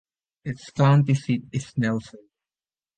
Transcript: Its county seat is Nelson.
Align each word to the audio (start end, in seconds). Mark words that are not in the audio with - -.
Its 0.43 0.71
county 0.71 1.13
seat 1.13 1.43
is 1.51 1.73
Nelson. 1.77 2.27